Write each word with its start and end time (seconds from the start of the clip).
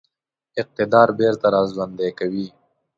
اقتدار 0.61 1.09
بیرته 1.17 1.47
را 1.53 1.61
ژوندی 1.73 2.09
کوي. 2.19 2.47